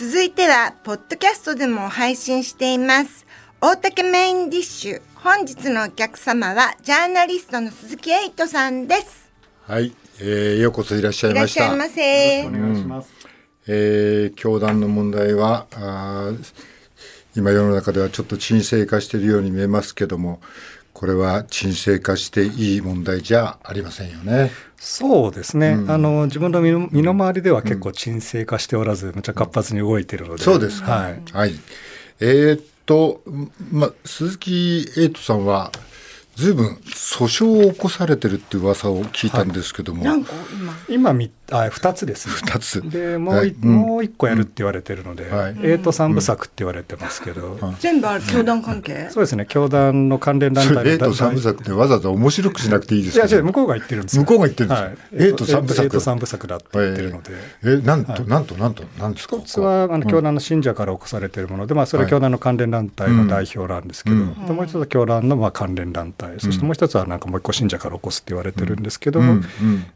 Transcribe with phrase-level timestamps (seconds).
[0.00, 3.26] 続いてはポッドキャストでも配信しています。
[3.60, 5.02] 大竹メインディッシュ。
[5.16, 9.28] 本日のお客様はジャーナリストの鈴木エイトさんです。
[9.62, 11.74] はい、えー、ようこそいらっしゃいました。
[11.74, 12.46] いらっしゃいませ。
[12.46, 13.10] お願いします。
[13.66, 16.54] えー、教団の問題はあー
[17.34, 20.40] 今世の中ではちょっと沈静化しているように見えますけども
[20.98, 24.50] これは沈静化していい問題じゃありませんよね。
[24.76, 30.90] そうですね、あの自分の身の身の回りでは結構沈静化しておらず、むちゃ活発に動いているので、そうですか。
[30.90, 31.54] はい、はい。
[32.18, 33.22] えーっと、
[33.70, 35.70] ま、鈴木エイトさんは、
[36.34, 40.34] ずいぶん訴訟を起こされてるっていう噂を聞いたんですけども、何個
[40.88, 41.12] 今
[41.50, 42.34] あ2つですね。
[42.34, 42.82] 二つ。
[42.90, 43.48] でもう,、はい。
[43.48, 43.72] うん。
[43.72, 45.56] もう一個やるって言われてるので、はい。
[45.62, 49.08] エイト三部作って言われてますけど、全部ある教団関係？
[49.10, 50.90] そうですね教団の関連団そ体。
[50.90, 54.22] エイト三部作ってわざわざ面白くしなくていいでいやすか、違う向こうが言ってるんですよ。
[54.22, 54.84] 向こうが言ってるんですよ。
[54.86, 55.82] はい、エイト三部作。
[55.84, 57.30] エイト三部作だって言ってるので。
[57.64, 59.36] えなんと、なんとなんとなんですか？
[59.38, 64.46] 一つはあの教団の信者から起こされているもので、まあ、それは教団の関連団体の代表なんですけど、うん。
[64.46, 69.26] でもう一つは教団のまあ関連団体、そしてもう一つはなんかもう一個信者から起こすって言われてるんですけど、うん。
[69.28, 69.40] うん。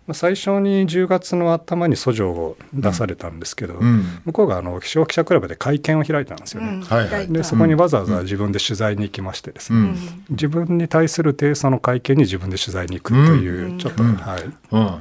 [0.06, 4.20] まあ、最初に10月の頭に訴状を出されたんですけど、うん。
[4.24, 6.82] 向こうがあの気象記者クラブで会見を開いたんですよね。
[6.84, 7.28] はいはい。
[7.28, 9.96] でそこにわざわざ自分で取材に行きましてですね、うん。
[10.30, 15.00] 自分に対する提訴の会見に自分で取材に行くという、ちょっと、はい、うん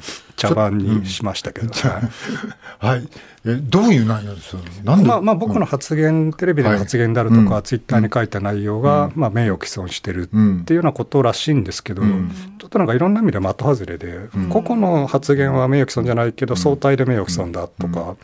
[0.50, 2.02] 茶番にしましたけど、はい
[2.86, 3.08] はい。
[3.44, 7.64] え、どういう内容ですなんで、まあ、まあ僕の発言、テレビでの発言であるとか、はい。
[7.64, 12.32] ツイッターに書いた内容が、まあ、名誉毀損してるってうんいうようなことらしいんですけど、ん。
[12.60, 18.16] ちょっとなんかいろんな意味で的外れで、個々の発言は名誉毀損じゃないけど、相対で名誉毀損だとか、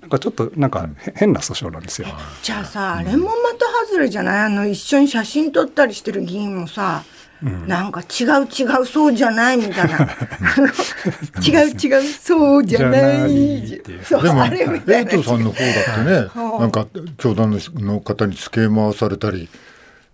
[0.00, 2.08] なんかちょっとなんかへ変な訴訟なんですよ。
[2.42, 4.44] じゃあさあれも的外れじゃない？
[4.44, 7.02] あの一緒に写真撮ったりしてる議員もさ、
[7.42, 9.98] なんか違う違うそうじゃないみたいな。
[11.42, 13.66] 違う違うそうじゃない。
[13.70, 15.70] でも、あれみたエイトさんの方だ
[16.02, 19.48] ってね、なんか、教団の方に付け回されたり、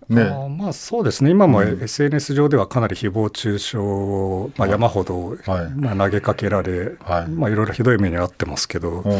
[0.09, 0.21] ね。
[0.21, 5.69] あーまあそうですね、今も SNS 上ではかなり誹謗中傷を、まあ、山ほど、はい。
[5.75, 7.27] まあ、投げかけられ、はい。
[7.27, 9.17] まあ、いろいろひどい目に遭ってますけど、うん。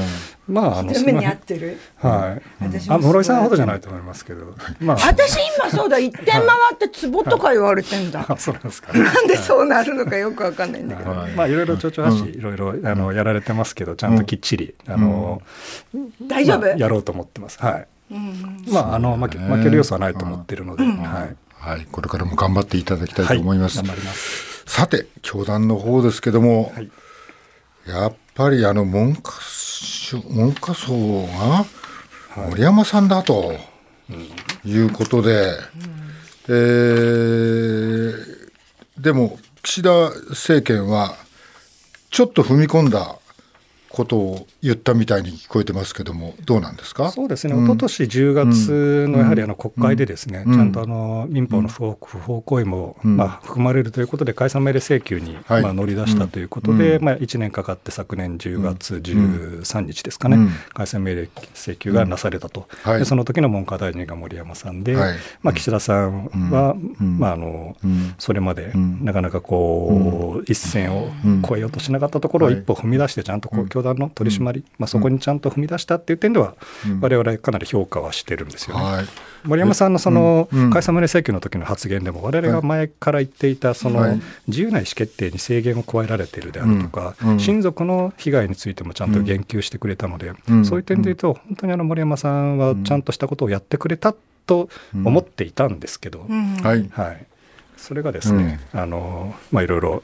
[0.48, 5.98] まあ、あの目に合っそてるのはい、私もあ室井さんほどじゃないと思いますけど、まあ、私今そうだ。
[5.98, 11.32] 一点回ってツボとか言われてんだ、 あそうなんですか、なんでそうなるのかよくわかんないんだけど、はい。
[11.34, 15.42] まあいろいろ蝶々発信いろいろあのやられてますけどちゃんときっちり、あの
[16.22, 17.60] 大丈夫、まあやろうと思ってます。
[17.60, 17.88] はい、
[18.72, 21.36] まああの負け負ける要素はないと思ってるので、はい。
[21.54, 21.88] はい。
[21.92, 23.78] これからも頑張っていただきたいと思います。
[23.78, 24.64] 頑張ります。
[24.66, 26.90] さて、教団の方ですけども、はい。
[27.88, 30.94] やっぱりあの文科省文科省
[31.28, 31.66] が
[32.50, 33.54] 森山さんだと
[34.66, 35.54] いうことで、
[36.50, 38.38] えー
[39.00, 39.90] でも岸田
[40.30, 41.14] 政権は
[42.10, 43.20] ちょっと踏み込んだ
[43.90, 47.12] ことを言ったみたいに聞こえてますけどもどうなんですか？
[47.12, 50.54] そうですね、一昨年10月のやはりあの国会でですね、うん。
[50.54, 55.62] ちゃんとあの民法の不法不法行為もまあ含まれるということで、解散命令請求にはい。
[55.62, 57.04] まあ乗り出したということで、うん。
[57.06, 60.50] まあ、1年かかって昨年10月13日ですかね、うん。
[60.74, 63.00] 解散命令請求がなされたと、はい。
[63.00, 65.18] でその時の文科大臣が森山さんで、はい。
[65.42, 67.18] まあ、岸田さんは、うん。
[67.20, 68.16] まあ、あのうん。
[68.18, 69.06] それまでん。
[69.06, 71.10] なかなかこう、一線を
[71.44, 72.60] 越えようとしなかったところをはい。
[72.60, 76.56] 一歩踏み出して、ちゃんとこう教団の取り締まり、まあ、そこにちゃんと踏み出したっていう点では、
[77.00, 78.84] 我々かなり評価はしてるんですよね。
[78.84, 79.06] はい。
[79.44, 80.64] 森山さんのそのうん。
[80.66, 80.70] うん。
[80.72, 84.18] 解散命令請求の時の発言でも、我々が前から言っていた、そはい。
[84.18, 87.30] の自由な意思決定に制限を加えられているであるとかうん。
[87.32, 94.14] うん、親族の被害についてもちゃんと言及してくれたのでうん、そういう点で言うと、本当にあの森山さんはちゃんとしたことをやってくれた
[94.46, 96.26] と思っていたんですけど、
[96.64, 97.26] はいはい、
[97.78, 100.04] それがですね、あのまあ、いろいろ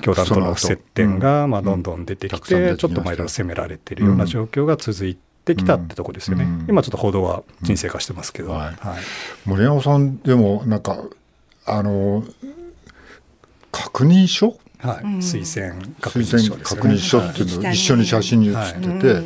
[0.00, 6.66] 教団との接点がまあどんどん出てきて、ちょっとまあいろいろ責められているような状況が続いてきたってとこですよね、うん。
[6.68, 8.86] 今ちょっと報道は沈静化してますけど、はい。
[8.86, 8.98] はい。
[9.44, 11.02] 森山さんでもなんか
[11.64, 12.24] あの
[13.72, 14.58] 確認書？
[14.78, 15.04] はい。
[15.22, 16.62] 推薦確認推薦書ですよね。
[16.64, 19.22] 確認書っていうのを一緒に写真に写ってて、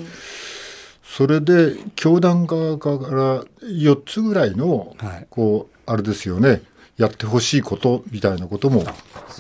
[1.05, 5.27] それで教団側から4つぐらいの、はい。
[5.29, 6.63] こうあれですよね。
[6.97, 8.85] やってほしいことみたいなことも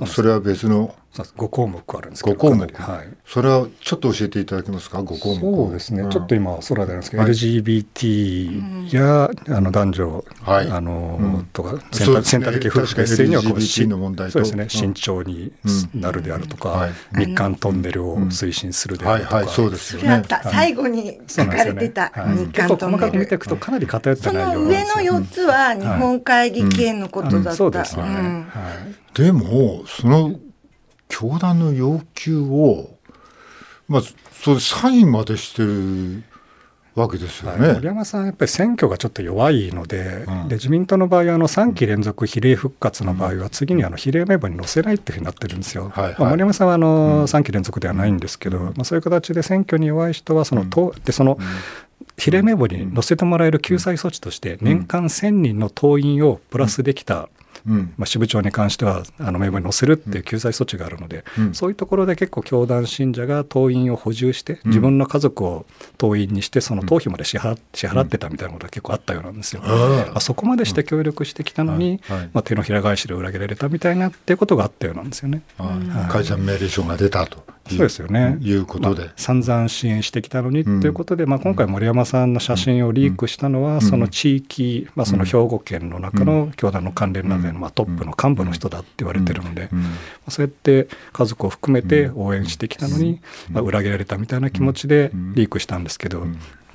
[0.07, 3.09] それは別の5項目あるんですけ5ど項目、はい。
[3.27, 5.41] それはちょっと教えていただけますか？5項目。
[5.41, 6.11] そうですね、ん。
[6.11, 7.33] ちょっと今、空であるんですけど、はい。
[7.33, 10.71] LGBT や、あの男女、はい。
[10.71, 11.49] あのうん。
[11.53, 14.33] とか選択選択的夫婦別姓にはこうしの問題と。
[14.35, 14.71] そうですね、うん。
[14.71, 15.53] 慎重に
[15.95, 16.93] なるであるとか、はい。
[17.17, 20.23] 日韓トンネルを推進するであるとか、はいはいそうですよね。
[20.45, 22.47] 最後に書かれてた、はい。
[22.47, 24.87] 日韓トンネ細かく見ていルくと、かなり偏ったそ内容の上の
[25.21, 28.43] 4つは日本会議系のことだった、そうですよね、うん。
[28.45, 28.61] は
[29.17, 29.23] い。
[29.23, 30.39] でもその
[31.11, 32.97] 教団の要求を
[33.89, 34.03] まあ
[34.33, 36.23] それサインまでしてる
[36.95, 37.59] わけですよはい。
[37.61, 37.87] 森ね。
[37.87, 40.49] 山さん、やっぱり選挙がちょっと弱いので、うん。
[40.49, 45.91] で自民党の場合はあの3期連続比例復活の場合は、次にあの比例名簿に載せないっていうふうになってるんですよ。
[45.95, 46.15] はいはい。
[46.19, 46.81] まあ、森山さんはあうん。
[46.83, 51.39] の3期連続ではないんですけど、まあ、そういう形で選挙に弱い人はその、党でその
[52.17, 57.29] 比例名簿に載せてもらえる救済措置として、年間1000人の党員をプラスできた、
[57.67, 57.95] うん。
[57.97, 61.55] まあ、支部長に関してはあの名簿に載せるっていう救済措置があるので、うん。
[61.55, 65.67] そういうところで結構教団信者が党員を補充して自分の家族を
[65.99, 69.63] 党員にしてその党費まで支払支払ってたみたいなことが結構あったようなんですよ。
[69.65, 72.31] あまあそこまでして協力してきたのに、はいはい。
[72.35, 75.43] まあ、手のひら返しで裏切られたみたいなっていうことがあったようなんですよね。
[75.59, 76.11] はい。
[76.11, 77.39] 解散命令書が出たと。
[77.39, 78.39] いそうですよね。
[78.41, 79.03] いうことで。
[79.03, 79.13] まあ。
[79.17, 89.85] 散々支援してきたのにということで、まあ、今回、森山さんの写真をリークしたのは、その地域、まあ、その兵庫県の中の教団の関連団体のまあトップの幹部の人だって言われてるので、うん。
[90.29, 93.21] そうやって家族を含めて応援してきたのに、
[93.51, 96.27] まあ、裏切られたみたいな気持ちでリークしたんですけど、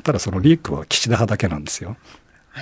[0.04, 1.98] ただそのリークは岸田派だけなんですよ。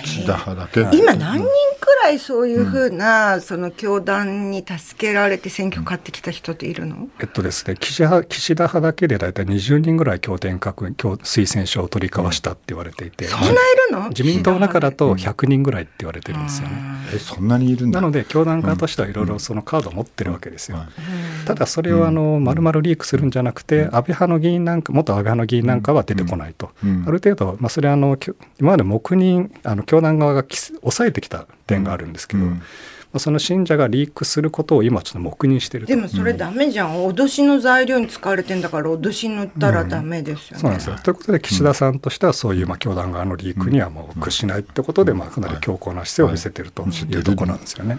[0.02, 0.96] 岸田派だけ。
[0.96, 1.46] 今何人
[1.80, 13.56] くらいそういうふうな、その教団に助けられて選挙勝ってきた人っているの、えっとですね、岸田岸田派だけで大体20人ぐらい経典確認、教推薦書を取り交わしたって言われていて、そんないる
[13.92, 14.08] の？
[14.08, 16.74] 自民党の中だと100人ぐらいって言われてるんですよね。
[17.14, 18.00] え、そんなにいるんだ。
[18.00, 20.78] なので、教団側としてはいろいろそのカードを持ってるわけですよ。
[20.78, 21.46] はい。
[21.46, 27.04] ただ、それをあの丸々リークするんじゃなくて、安倍派の議員なんか、元安倍派の議員なんかは出てこないと、うん。
[27.06, 30.44] ある程度、まあ、それはあのきょ今まで黙認、あの教団側が
[30.80, 32.50] 抑えてきた点があるんですけど、うん。
[32.50, 35.94] まあ、その信者がリークすることを今、ちょっと黙認してると。
[35.94, 40.96] でもそれダメじゃん、脅しの材料に使われてんだから脅しに乗ったらダメですよね、そうなんですよ。
[40.96, 47.16] ということで、岸田さんとしては、そういうまあ教団側のリークにはもう屈しないってことで、まあかなり強硬な姿勢を見せてるとい。
[47.16, 47.98] うところなんですよね。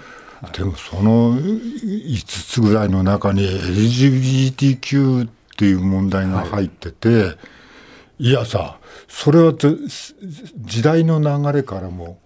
[0.51, 7.37] でもその5つぐらいの中に LGBTQ っていう問題が入ってて、
[8.19, 12.19] い、やさそれは時代の流れからも、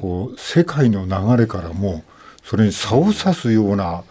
[0.00, 2.02] こう世界の流れからも
[2.42, 4.04] それに差を指すような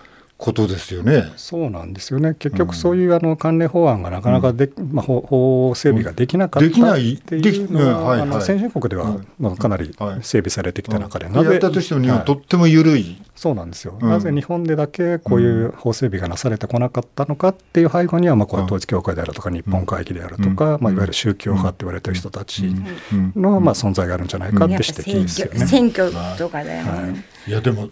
[0.43, 1.31] ことですよね。
[1.37, 2.35] そうなんですよね。
[2.37, 7.13] 結局そういうあの関連法案がなかなかで、まあ法法整備ができなかったできない？
[7.13, 8.05] っていうのは、できうん。
[8.07, 9.27] はいあのはい先進国ではうん。
[9.39, 10.19] まあかなりはい。
[10.21, 12.25] 整備されてきた中で、やったとしても日本、はい。
[12.25, 13.21] とっても緩い。
[13.35, 14.09] そうなんですよ、うん。
[14.09, 23.33] なぜ日本でだけこういう法整備がなされてこなかったのかっていう背後には、まあ、こういう統一教会であるとか、日本会議であるとか、まあ、いわゆる宗教派って言われてる人たちうん。
[23.41, 25.51] の、まあ、存在があるんじゃないかって指摘ですよね。
[25.55, 27.89] 挙選挙とかだよね、いやでも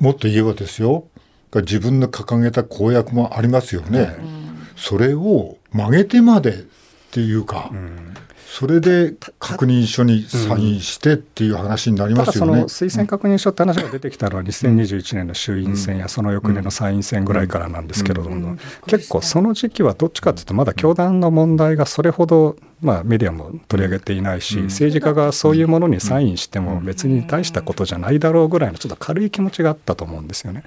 [0.00, 1.04] もっと言えばですよ
[1.60, 4.16] 自分の掲げた公約もありますよね、
[4.76, 6.54] それを曲げてまでっ
[7.10, 7.70] ていうか、
[8.46, 12.90] それで確認書にサインしてっていう話になりただそのますよね。
[12.90, 18.56] 推薦確認書って話が出てきたのは2021年の衆院選やその翌年の参院選ぐらいからなんですけれども、
[18.86, 30.64] 結構その時期はどっちかというとまだ教団の問題がそれほど、まあ、メディアも取り上げていないし、政治家がそういうものにサインしても別に大したことじゃないだろうぐらいのちょっと軽い気持ちがあったと思うんですよね。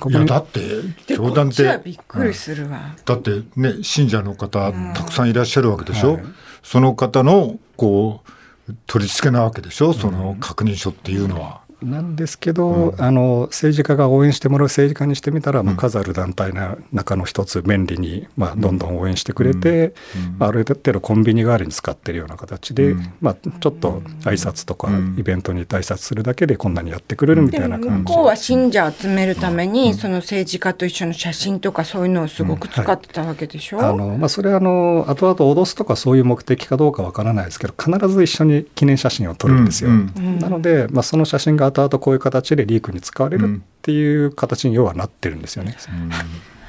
[0.00, 0.60] ここにいやだって
[1.06, 6.22] 教団ってびっくりするわ、だってね信者の方たくさんいらっしゃるわけでしょ、はい。
[6.64, 8.22] その方のこ
[8.68, 9.92] う取り付けなわけでしょ？
[9.92, 11.60] その確認書っていうのは。
[11.82, 19.94] なんですけど、あの政治家が応援してもらう政治家にしてみたら、まあ、数ある団体の中の一つ便利に、まあ、どんどん応援してくれて、
[20.38, 27.88] まあ、ある程度コンビニ代わりに使ってるような形で、まあ、ちょっと挨拶とかイベントに対拶するだけでこんなにやってくれるみたいな感じ。
[27.88, 39.90] 向こうは信者を集めるために、その政治家と一緒の写真とかそういうのをすごく使ってたわけでしょ、あのまあ、それはあの後々脅すとかそういう目的かどうかわからないですけど必ず一緒に記念写真を撮るんですよ。
[39.90, 40.38] うん。
[40.40, 45.76] なので、まあ、その写真が後々こういう形でリークに使われるっていう形に要はなってるんですよね。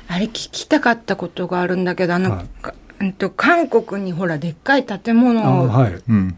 [0.08, 2.46] あれ聞きたかったことがあるんだけどあの、はい。
[2.62, 6.38] かうんと韓国にほらでっかい建物をあはい、うん。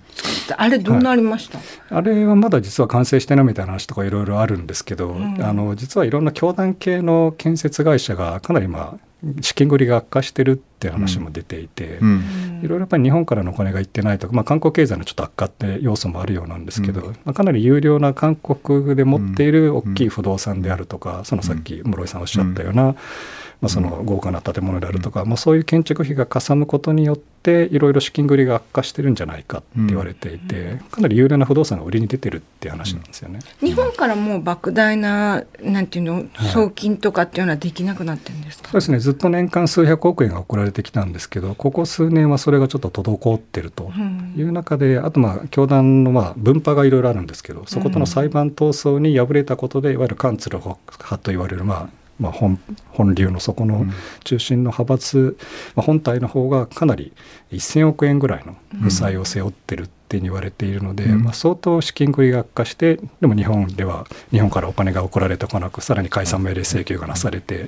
[0.57, 5.41] あれどうなりました、あれはまだ実は完成してないみたいな話とかいろいろあるんですけど、ん。
[5.41, 12.61] あの実はいろんな教団系の建設会社がかなりまあ資金繰りが悪化してるっていう話も出ていて、うん。
[12.63, 33.39] いろいろやっぱり日本からのお金が行ってないとか、まあ、韓国経済のちょっと悪化って要素もあるようなんですけど、まあ、かなり有料な韓国で持っている大きい不動産であるとか、そのさっき室井さんおっしゃったような、まあ、その豪華な建物であるとか、まあ、そういう建築費がかさむことによっていろいろ資金繰りが悪化してるんじゃないかって言われていて、かなり有料な不動産が売りに出てるっていう話なんですよね。
[33.59, 38.99] 日本からもう莫大ななんていうの送金とかっていうのはできなくなってるんですか、そうですね。
[38.99, 43.91] ずっと年間数百億円が送られてきたんですけどここ数年はそれがちょっと滞ってると
[44.35, 52.59] いう中で、あとまあ教団のまあ分派がいろいろあるんですけどそことの裁判闘争に敗れたことでいわゆるカンツル派と言われるまあまあ、本
[52.91, 53.83] 本流のそこの
[54.23, 55.37] 中心の派閥、
[55.75, 57.13] まあ、本体の方がかなり
[57.51, 67.65] 1000億円ぐらいの負債を背負ってるって言われているので、まあ、相当資金繰りが悪化してでも日本では日本からお金が送られてこなくさらに解散命令請求がなされて。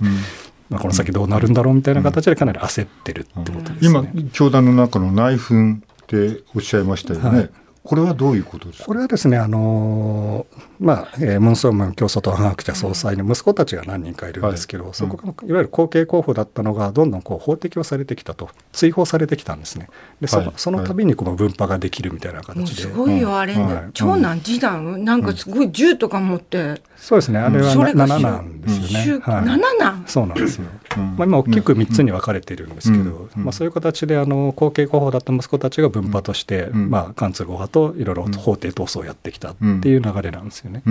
[0.74, 7.50] まあ、この先どうなるんだろうみたいな形でかなり焦ってるってことですね、今教団の中の内紛っておっしゃいましたよね、はい。
[7.84, 8.86] これはどういうことですか？
[8.86, 10.48] これはですね、あの
[10.80, 19.90] まあ、えー、ムン・ソンムン教祖とハン・ハクチャ総裁の息子たちが何人かいるんですけど、はい、そこがいわゆる後継候補だったのが、どんどんこう法的をされてきたと、追放されてきたんですね。
[20.22, 22.82] で、そ,、その度にこの分派ができるみたいな形で。
[22.84, 26.82] すごいよ、あれ、ね、はい、長男、次男、なんかすごい銃とか持って。
[27.04, 29.22] そうですね、あれは7なんですよね。
[29.24, 30.06] はい、7なん？
[30.08, 30.70] そうなんですよ。
[30.96, 40.82] まあ、今大きく3つに分かれているんですけど、まあ、そういう形であの後継候補だった息子たちが分派として、まあ、貫通派といろいろ法廷闘争をやってきたっていう流れなんですよね。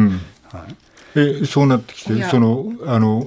[0.52, 0.66] は
[1.16, 3.26] い、えそうなってきてそのあの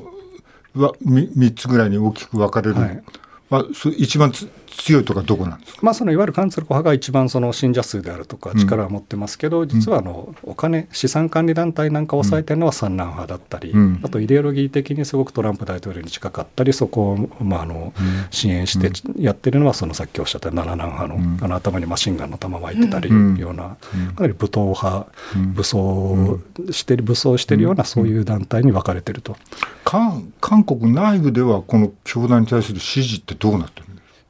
[0.76, 3.04] は 3, つぐらいに大きく分かれる、はい、
[3.50, 3.66] まあ、
[3.98, 4.32] 一番
[4.78, 17.94] 強いとかどこなんですか、まあ、そのいわゆるカンツル派が一番その信者数であるとか力を持ってますけど、うん、実はあのお金資産管理団体なんかを抑えてるのは三男派だったり、うん、あとイデオロギー的にすごくトランプ大統領に近かったりそこを、まあ、あの
[18.32, 23.78] 支援してやってるのはそのさっきおっしゃった七男派の,、あの頭にマシンガンの弾巻いてたりような、
[24.16, 25.08] かなり武闘派、
[25.54, 26.40] 武装
[26.72, 29.36] してる武装してるようなそういう団体に分かれてると。
[29.84, 33.86] 韓韓国内部ではこの教団に対する支持ってどうなってる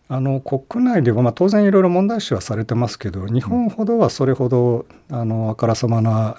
[0.07, 6.37] あの国内では、まあ、当然いろいろ問題視はされてますけど日本ほどはそれほどあのあからさまな、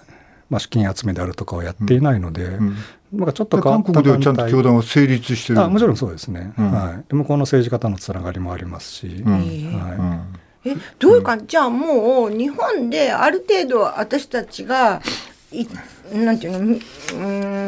[0.51, 9.23] まあ、資金集めであるとかをやっていないので、うんうん、なんかちょっと韓国ではちゃんと教団は成立してるあもちろんそうですね、うん、はい、向こうの政治家とのつながりもありますし。
[9.25, 10.47] はい。
[10.69, 15.01] えどういうか、じゃあもう日本である程度私たちが
[16.13, 16.79] なんていうの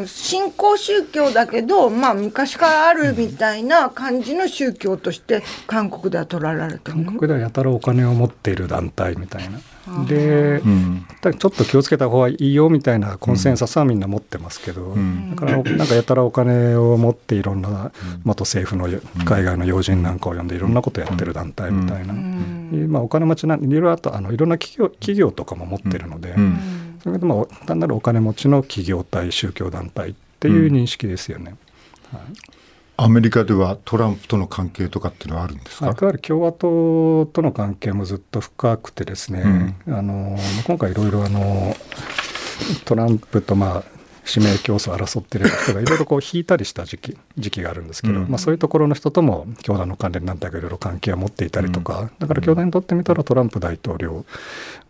[0.00, 9.59] うん新興宗教だけど、まあ、昔からあるみたいな感じの宗教として韓国では取られてる韓国ではやたらお金を持っている団体みたいな。
[10.07, 17.90] で、うん、ちょっと気をつけた方がいいよみたいなコンセンサスはみんな持ってますけど、うん、だからなんかやたらお金を持っていろんな
[18.25, 18.88] 元政府の
[19.25, 26.30] 海外の要人なんかを呼んでいろんなことやってる団体みたいな、まあ、お金持ちないろいろあとあのいろんな企業企業とかも持ってるので。
[26.33, 31.57] うんそれでまあ単なるお金持ちの企業体宗教団体っていう認識ですよね。
[32.12, 32.23] はい
[33.00, 35.87] アメリカではトランプとの関係とかっていうのはあるんですか？
[35.87, 40.37] やはり共和党との関係もずっと深くてですね、うん、あの
[40.67, 41.76] 今回いろいろあの
[42.85, 43.98] トランプとまあ
[44.35, 54.25] 指名競争を争ってる人がいろいろこう引いたりした時期時期があるんですけど、うん、まあ、そういうところの人とも教団の関連団体がいろいろ関係を持っていたりとか、うん、だから教団にとってみたらトランプ大統領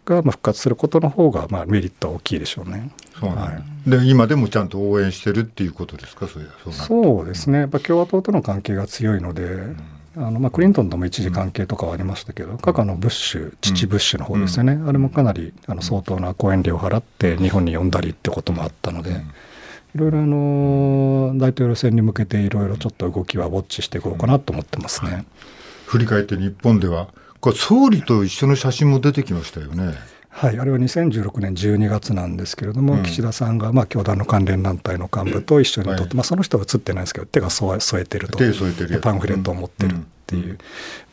[0.05, 2.91] が復活することの方がまあメリットは大きいでしょうね。
[3.21, 3.53] そうは
[3.87, 6.29] い、で今でもちゃんと応援してるっていうことですか？
[6.29, 7.59] そそうですね。
[7.59, 9.77] やっぱ共和党との関係が強いので、うん、
[10.21, 19.23] あのまあ、クリントンとも一時関係とかはありましたけど、うん、過去のブッシュ父ブッシュの方ですよね、うん、あれもかなりあの相当な講演料を払って日本に呼んだりってこともあったので。
[19.95, 25.25] いろいろあの大統領選に向けていろいろちょっと動きはウォッチしていこうかなと思ってますね。
[25.87, 27.09] 振り返って日本では
[27.41, 29.95] これ総理と一緒の写真も出てきましたよね。
[30.39, 40.59] はい、あれは2016年12月なんですけれども、うん、岸田さんが、まあ、教団の関連団体の幹部と一緒に撮って、はい、まあ、その人は写ってないんですけど、手が添えてると、手添えてるパンフレットを持ってるっていう、うん、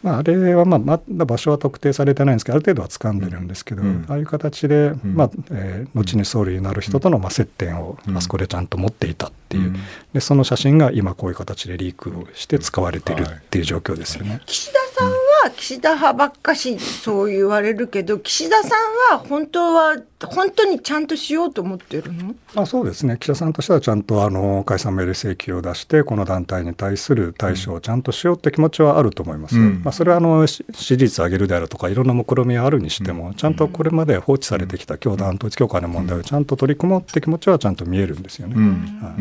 [0.04, 9.76] まあ、あれは、まあ、まだ場所は特定されてないんですけど、ある程度は掴んでるんですけど、うん、ああいう形で、まあえー、後に総理になる人との、まあ、接点をあそこでちゃんと持っていたっていう、
[10.14, 14.42] でその写真が今、こういう形でリークをして使われてるっていう状況ですよね。
[14.46, 15.15] 岸田さん
[15.50, 22.36] 岸田派ばっかしそう言われるけど岸田さんは本当は本当にちゃんとしようと思ってるの？
[22.56, 23.18] あそうですね。
[23.20, 38.56] 岸田さんとしてはちゃんとあの解散命令請求を出してこの団体に対する対処をちゃんとしようって気持ちはあると思います、うん、まあ、それはあの支持率上げるであるとかいろんな目論みはあるにしても、ちゃんとこれまで放置されてきた教団統一教会の問題をちゃんと取り組もうって気持ちはちゃんと見えるんですよね。
[38.56, 39.14] はい。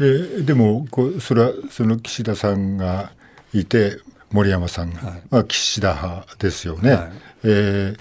[0.00, 3.10] えー、でもこうそれはその岸田さんが
[3.52, 3.98] いて
[4.30, 6.92] 森山さんが、はい、まあ、岸田派ですよね。
[6.92, 7.12] はい、
[7.44, 7.98] えー、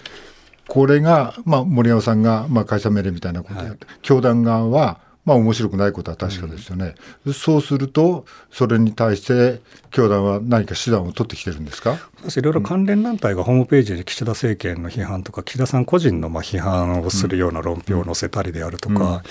[0.68, 9.60] これが、まあ、森山さんが、まあ、解散命令みたいなことをやって、はい、教団側は、まあ面白くないことは確かですよね、うん、そうすると、それに対して
[9.92, 11.98] 教団は何か手段を取ってきてるんですか？
[12.26, 19.24] いろいろ関連団体がホームページで岸田政権の批判とか、岸田さん個人のまあ批判をするような論評を載せたりであるとか、うん、あ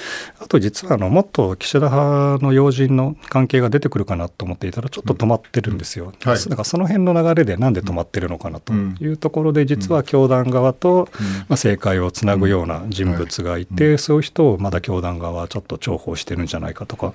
[0.49, 6.13] と実はあのもっと岸田派の要人の関係が出てくるかなと思っていたら、ちょっと止まってるんですよ。
[6.23, 17.15] はい、だからその辺の流れでなんで止まってるのかなというところで、実は教団側とまあ政界をつなぐような人物がいて、そういう人をまだ教団側はちょっと重宝してるんじゃないかとか、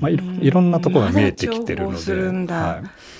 [0.00, 2.52] まあ、いろんなところが見えてきてるので。
[2.52, 3.12] はい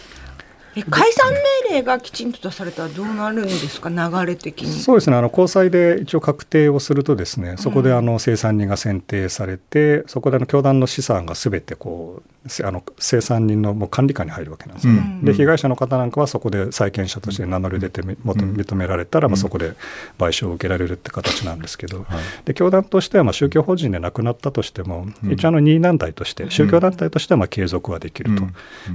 [0.89, 1.33] 解散
[1.69, 4.73] 命令がきちんと出されたらどうなるんですか、流れ的に。
[4.81, 19.75] そうですね、あの高裁で一応確定をすると、ですねそこであの生産人が選定されて、うん、そこであの教団の資産がすべてこうあの生産人のもう管理下に入るわけなんですよね、うん、で被害者の方なんかはそこで債権者として名乗り出て認められたら、まあ、そこで
[20.19, 22.05] 賠償を受けられるって形なんですけど、
[22.45, 28.43] で教団としてはまあ宗教法人でなくなったとしても、一応あの任意団体として、宗教団体としてはまあ継続はできると、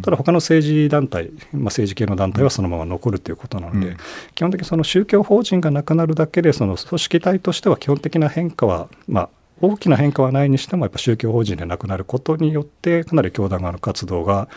[0.01, 3.97] ただ他の政治団体、まあ、政治系の団体はそのまま残るということなので、うん、
[4.35, 9.29] 基本的にその宗教法人がなくなるだけでその組織体としては基本的な変化は、まあ、
[9.61, 14.47] 大きな変化はないにしてもやっぱ宗教法人でなくなることによってかなり教団側の活動が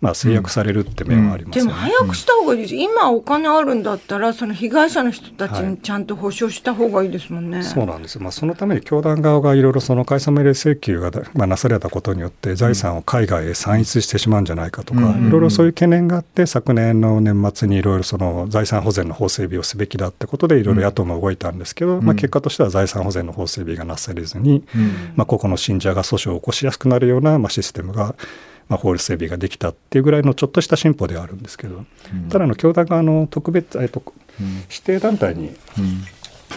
[0.00, 1.62] まあ制約されるって面はあります、ね。
[1.62, 1.68] うん。
[1.68, 2.60] うん、でも早くした方がいい。
[2.60, 24.49] です、今お金あるんだったらその被害者の人たちにちゃんと保証した方がいいですもんね、はい、そうなんです、まあ、そのために教団側がいろいろその解散命令請求が、まあ、なされたことによって財産を海外へ散逸してしまうんじゃないかとか、いろいろそういう懸念があって昨年の年末にいろいろその財産保全の法整備をすべきだってことでいろいろ野党も動いたんですけど、まあ、結果としては財産保全の法整備がなされずに、
[25.16, 28.14] まあ個々の信者が訴訟を起こしやすくなるような、まあ、システムが、
[28.68, 34.02] まあ、法律整備ができたっていうぐらいのちょっとした進歩ではあるんですけど、うん、ただの教団があの特別、えっと、
[34.68, 35.54] 指定団体に、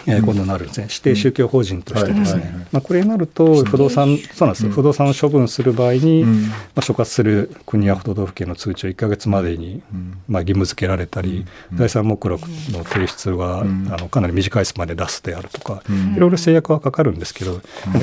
[0.06, 9.82] えー、今度なるんですね、指定宗教法人としてですね、まあ、これになると、不動産、そうなんです、不動産を処分する場合に、まあ、所轄する国や都道府県の通知を1か月までに、
[10.28, 15.82] まあ、義務付けられたり、財産目録の提出は、あのかなり短いスパンで出すであるとか、
[16.16, 17.60] いろいろ制約はかかるんですけど、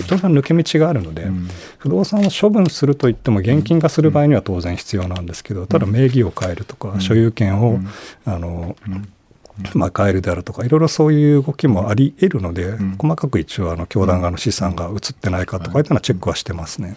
[0.08, 1.28] 当然抜け道があるので、
[1.78, 7.80] 不動産を処分するといっても、現金化する場合には当然必要なんですけど、ただ名義を変えるとか、所有権を、
[8.26, 8.76] あの、
[9.74, 15.82] まあ、変えるであるとか、いろいろそういう動きもあり得るので、うん、細かく一応、あの教団側の資産が移ってないかとかい。
[15.82, 16.96] うのはチェックはしてますね。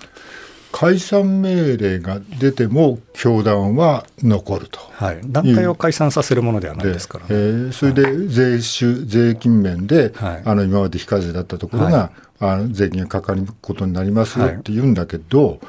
[0.73, 15.61] 解散命令が出ても教団は残ると、はい、団体を解散させるものではないですから、ね、えー、それで税収、税金面で、はい、あの今まで非課税だったところが、はい、あの税金がかかることになりますよって言うんだけど、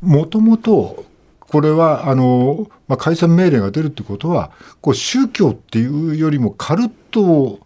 [0.00, 1.04] もともと
[1.54, 7.60] これはあの、まあ、解散命令が出るってことは、こう宗教っていうよりもカルト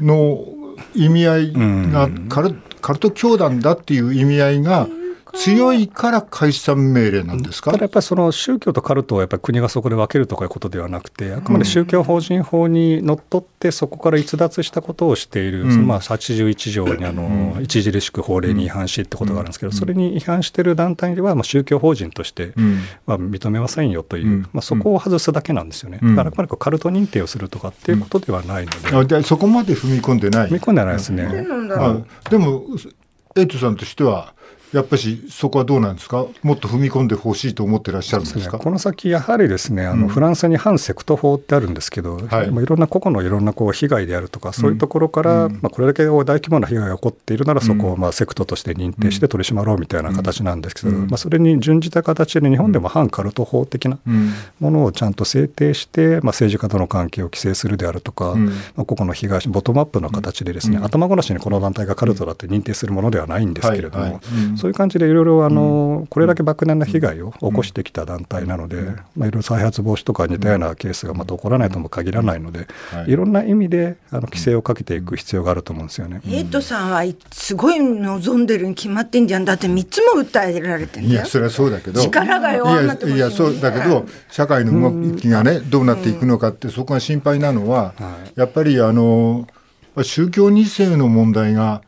[0.00, 0.46] の
[0.94, 4.88] 意味合いが、カルカルト教団だっていう意味合いが、
[5.34, 7.70] 強いから解散命令なんですか？
[7.70, 22.52] ただやっぱりその宗教とカルトをやっぱり国がそこで分けるとかいうことではなくて、あくまで宗教法人法にのっとって、そこから逸脱したことをしている、うん、そのまあ81条にあの、著しく法令に違反しってことがあるんですけど、それに違反している団体では、まあ、宗教法人として
[23.06, 25.98] は認めませんよという、まあ、そこを外すだけなんですよね。
[26.02, 29.20] だからあくまでカルト認定をするとかっていうことではないので。
[29.20, 30.48] でそこまで踏み込んでない。
[30.48, 31.28] 踏み込んでないですね。
[32.30, 32.64] でも
[33.36, 34.34] エイトさんとしては
[34.72, 53.98] やっぱりそこはどうなんですか、もっと踏み込んでほしいと思ってらっしゃるんですか、ね、この先、やはりですねあの、フランスに反セクト法ってあるんですけど、はい、いろんな個々のいろんなこう被害であるとか、そういうところから、うん、まあ、これだけ大規模な被害が起こっているなら、そこをまあセクトとして認定して取り締まろうみたいな形なんですけど、うん、まあ、それに準じた形で、日本でも反カルト法的な
[54.60, 58.36] ものをちゃんと制定して、まあ、政治家との関係を規制するであるとか、
[58.76, 64.20] まあ、個々の被害者、ボトムアップの形でですね、頭ごなしにこの団体がカルトだって認定するものではないんですけれども、
[64.60, 68.82] そういう感じでいろいろあのこれだけ莫大な被害を起こしてきた団体なので、
[69.16, 72.66] まあ、いろいろ再発防止とか似たようなケースがまた起こらないとも限らないので、
[73.06, 73.16] い。
[73.16, 76.20] ろんな意味であの規制をかけていく必要があると思うんですよね。
[76.28, 79.44] エイトさんはすごい望んでるに決まってんじゃん。
[79.44, 82.02] だって3つも訴えられてんいやそれはそうだけど。
[82.02, 87.94] 力が弱まっていやそうだけど社会の動きがねどうなっていくのかってそこが心配なのは、
[88.36, 89.46] やっぱりあの
[90.02, 91.82] 宗教2世の問題が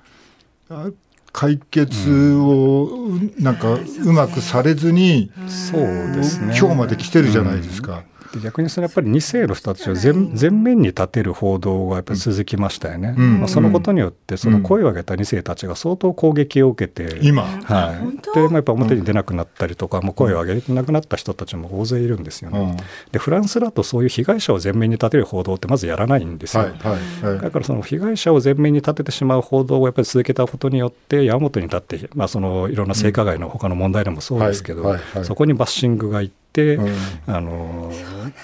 [1.32, 5.80] 解決をなんかうまくされずに、そう
[6.14, 8.04] ですね、今日まで来てるじゃないですか。
[8.32, 22.76] で逆にそのやっぱり2世の人たちを前前面に立てる報道がやっぱり続きましたよね、うん、まあ、そのことによってその声を上げた2世たちが相当攻撃を受けて、今、はい、で、まあ、やっぱ表に出なくなったりとか、もう声を上げなくなった人たちも大勢いるんですよね、うん、
[23.10, 36.78] でフランスだとそういう被害者を前面に立てる報道ってまずやらないんですよ、はいはいはい、だからその被害者を前面に立ててしまう報道をやっぱり続けたことによって矢面に立って、まあ、そのいろんな性加害の他の問題でもそうですけど、そこにバッシングがいってて、
[37.26, 37.90] あの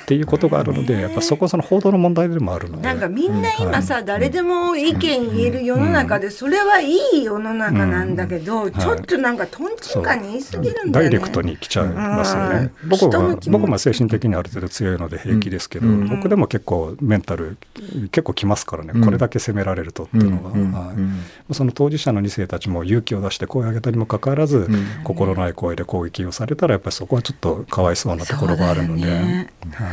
[0.05, 2.83] っていうことがあるのでやっぱそこはその報道の問題でもあるので。
[2.83, 10.93] なんかみんな今さ、誰でも意見言える世の中で、それはいい世の中なんだけど、ちょっとなんかとんちんかに言い過ぎるんだよね。
[10.93, 12.71] ダイレクトに来ちゃいますよね。
[12.89, 17.57] 僕は僕は精神的にある程度強いので平気ですけど、僕でも結構メンタル
[18.11, 20.95] 結構きますからね、これだけ責められるとっていうのは、は
[21.51, 24.69] い、その当事者の2世たちも勇気を出して声を上げたにもかかわらず、
[25.05, 29.03] 心ない声で攻撃をされたらやっぱりそこはちょっとかわいそうなところがあるので。
[29.03, 29.89] ねはい、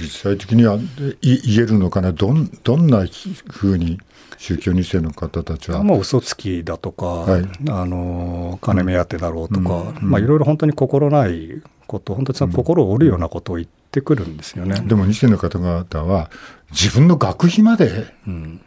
[0.00, 0.84] 実際的には言
[1.22, 2.12] えるのかな？
[2.12, 3.06] どんどんな
[3.50, 3.98] ふうに
[4.36, 5.82] 宗教2世の方たちは？
[5.82, 14.80] もう嘘つきだとか、はい、あの金目当てだろうとか、うん、まあ、いろいろ本当に心ないこと本当にその心を折るようなことを言ってくるんですよね。
[14.86, 16.30] でも2世の方々は
[16.70, 18.60] 自分の学費まで、うん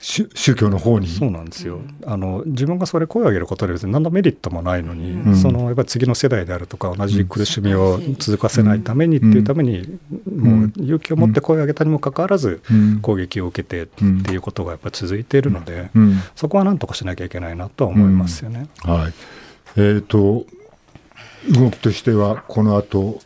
[0.00, 1.08] 宗教の方に。
[1.08, 1.80] そうなんですよ。
[2.06, 12.60] あの自分がそれ声を上げることで別に何のメリットもないのに、うん、そのやっぱり次の世代であるとか同じ苦しみを続かせないためにっていうために、うん、もう勇気を持って声を上げたにもかかわらず
[13.02, 15.90] 攻撃を受けてっていうことがやっぱり続いているので、
[16.36, 18.68] そこは何とかしなきゃいけないなとは思いますよね。
[18.82, 19.12] はい
[19.76, 20.46] えーと
[21.48, 23.18] 動きとしてはこの後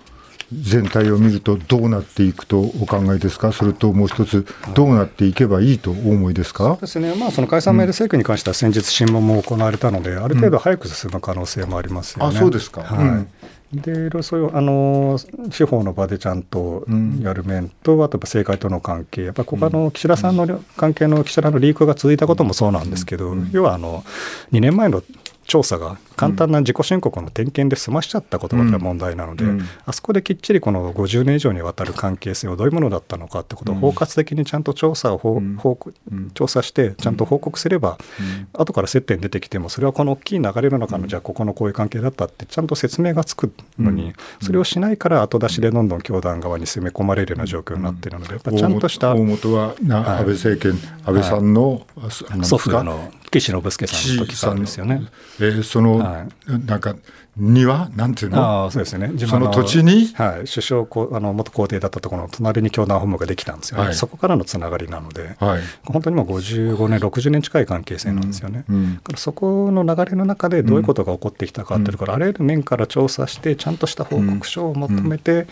[0.62, 6.64] 全体を見るとどうなっていくとお考えですか、それともう一つ、どうなっていけばいいとお思いですか？
[6.64, 12.36] そうですね、まあ、その解散命令請求に関しては先日、審問も行われたので、うん、ある程度早く進む可能性もありますよね。
[12.36, 13.24] あそうですか、は
[13.72, 15.18] い、でそういうあの
[15.50, 16.86] 司法の場でちゃんと
[17.20, 24.04] やる面と、うん、あと政界との関係、やっぱりここの岸田さんの関係の岸田のリークが続いたこともそうなんですけど、うん、要はあの
[24.52, 25.02] 2年前の
[25.46, 55.02] 調査が簡単な自己申告の点検で済ましちゃったことが問題なので、うん、あそこできっちりこの50年以上にわたる関係性をどういうものだったのかってことを包括的にちゃんと調査を、うん、調査してちゃんと報告すれば、うん、後から接点出てきてもそれはこの大きい流れの中のじゃあここのこういう関係だったってちゃんと説明がつくのに、それをしないから後出しでどんどん教団側に攻め込まれるような状況になっているのでやっぱちゃんとした大元は安倍政権、安倍さんの、はい、祖父の岸信介さんの時からですよね。
[55.38, 56.96] えー、その、はい、なんか
[57.36, 57.90] 庭？
[57.96, 58.66] なんていうの？
[58.66, 59.12] あそうですね。
[59.26, 68.76] その土地に、はい、首相あの元皇帝だったところの隣に教団本部ができたんですよね、はい、そこからのつながりなので、はい、本当にもう55年60年近い関係性なんですよね、うん。
[68.76, 75.46] うん、からそこの流れの中でどういうことが起こってきたかっていうから、うん、あらゆる面から調査してちゃんとした報告書を求めて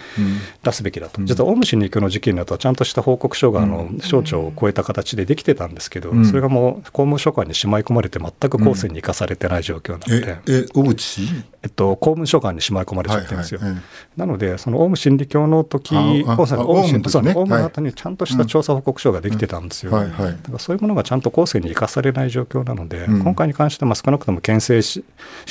[0.62, 11.44] 出すべきだと、実はオウム真理教の事件だとちゃんとした報告書があの省庁を超えた形でできてたんですけど、それがもう公務所管にしまい込まれて全く後世に生かされてない状況なので、え小渕氏？
[11.64, 13.60] えっと、公務所管にしまい込まれちゃってるんですよ。
[13.60, 13.80] はいはい、
[14.16, 19.92] なので、そのオウム真理教の時オウムの後にちゃんとした調査報告書ができてたんですよ。
[19.92, 25.04] だからそういうものがちゃんと後世に生かされない状況なので、うん、今回に関しては少なくとも憲政史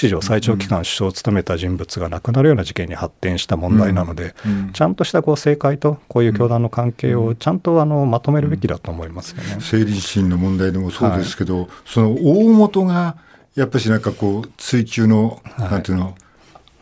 [0.09, 4.35] 上最長期間首相を務めた人物が亡くなるような事件に発展した問題なので、
[4.73, 9.55] ちゃんとしたこう政界とこういう教団の関係をちゃんとあのまとめるべきだと思いますよね。
[9.55, 13.15] 政治審の問題でもそうですけど、はい、その大元が
[13.55, 16.15] やっぱしなんかこう追及の、なんていうの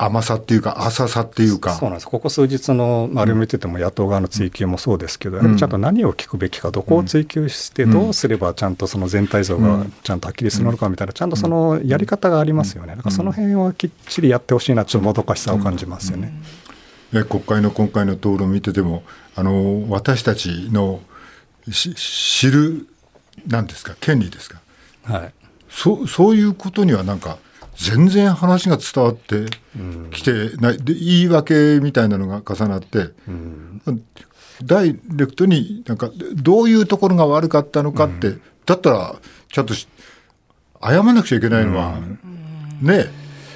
[0.01, 1.73] 甘さっていうか浅さっていうか。
[1.73, 2.07] そうなんです。
[2.07, 12.95] ここ数日のあれを見てても野党側の追及もそうですけど、うん、ちゃんと何を聞くべきかどこを追及してどうすればちゃんとその全体像がちゃんとはっきりするのかみたいなちゃんとそのやり方がありますよね。
[12.95, 16.31] だからその辺をきっちりやってほしいなちょっともどかしさを感じますよね。
[17.11, 19.03] うん、国会の今回の討論を見てても
[19.35, 21.01] あの私たちの
[21.73, 22.87] 知る
[23.47, 24.61] なんですか権利ですか、
[25.03, 25.33] はい、
[25.69, 27.37] そそういうことにはなんか
[27.75, 29.45] 全然話が伝わって
[30.11, 33.13] きてない、で言い訳みたいなのが重なって、
[34.63, 39.15] ダイレクトになんかどういうところが悪かったのかって、だったら
[39.49, 39.87] ちゃんと謝
[40.81, 41.99] らなくちゃいけないのは、
[42.81, 43.05] ね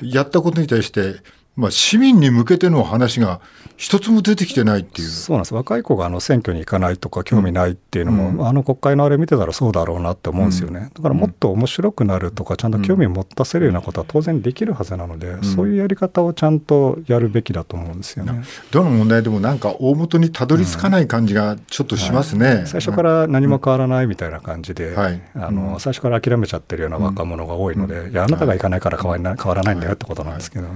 [0.02, 1.16] やったことに対して
[1.56, 3.40] まあ、市民に向けての話が
[3.78, 5.08] 一つも出てきてないっていう。
[5.08, 5.54] そうなんです。
[5.54, 18.44] 若い子があの選挙に行かないとか興味ないっていうのも、うん、あの国会のあれ見てたらそうだろうなって思うんですよね、うん、だからもっと面白くなるとかちゃんと興味を持たせるようなことは当然できるはずなので、うん、そういうやり方をちゃんとやるべきだと思うんですよね。
[18.72, 24.96] どの問題でもなんか大元にたどり着かない感じがちょっとしますね、はい、最初から何も変わらないみたいな感じで、
[25.36, 29.18] あの最初から諦めちゃってるような若者が多いので、いやあなたが行かないから変わ
[29.56, 29.80] らないん。
[29.80, 30.68] だよってことなんですけど。
[30.68, 30.74] はい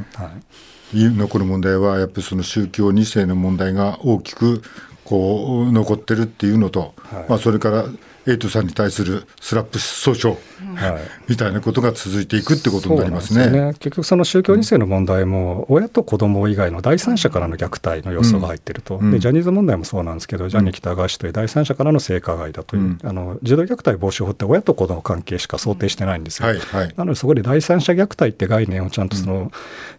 [0.94, 4.62] 残る問題はやっぱりその宗教2世の問題が大きく
[5.04, 7.26] こう残ってるっていうのと、はい。
[7.30, 7.86] まあ、それから
[8.28, 10.38] エイトさんに対するスラップ訴訟
[10.76, 11.02] はい。
[11.30, 13.46] みたいなことが続いていくってことになりますね。
[13.46, 19.12] そうなんですよ結局その宗教2世の問題も親と子供以外の第三者からの虐待の要素が入ってると、うん。
[19.12, 23.00] でジャニーズ問題もそうなんですけど、ジャニー喜多川氏という第三者からの性加害だという、うん。
[23.04, 26.50] あの児童虐待防止法って親と子の関係しか想定してないんですよ。
[26.50, 26.94] はいはい。
[26.98, 29.52] なのでそこで第三者虐待って概念をちゃんとその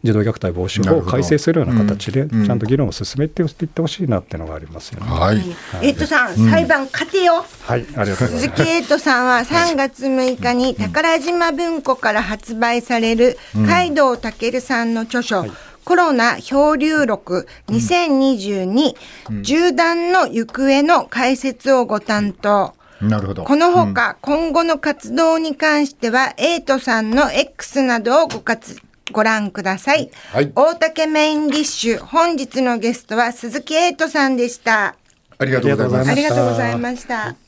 [0.03, 2.47] 児童虐待防止法を改正するような形でうん。
[2.47, 5.07] ちゃんと議論を進めていってほしいなっていうのがありますよね。
[5.11, 5.43] はい、
[5.83, 7.45] エイトさん、裁判勝てよ。
[7.63, 8.51] はい、ありが鈴。
[8.51, 15.45] 木エイトさんは3月6日に宝島文庫から発売される海道健さんの著書、
[15.85, 18.95] コロナ漂流録2022、
[19.43, 22.75] 銃弾の行方の解説をご担当。
[23.01, 23.45] なるほど。
[23.45, 28.77] このほか、今後の活動に関しては、エイトさんの X などをご活
[29.13, 30.11] ご覧ください。
[30.33, 34.97] はい大竹メインディッシュ、本日のゲストは鈴木エイトさんでした。
[35.39, 36.97] ありがとうございますありがとうございま。
[36.97, 37.48] すありがとうございました。